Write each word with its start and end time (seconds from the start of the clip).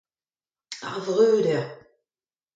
Ar 0.87 0.97
vreudeur. 1.05 1.67